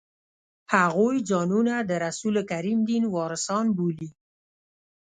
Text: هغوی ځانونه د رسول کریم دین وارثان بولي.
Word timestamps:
هغوی 0.73 1.15
ځانونه 1.29 1.73
د 1.89 1.91
رسول 2.05 2.35
کریم 2.51 2.79
دین 2.89 3.03
وارثان 3.15 3.65
بولي. 3.77 4.09